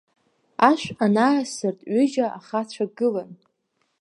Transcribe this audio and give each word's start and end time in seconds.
Ашә 0.69 0.87
анаасырт, 1.03 1.79
ҩыџьа 1.93 2.25
ахацәа 2.37 2.85
гылан. 2.97 3.31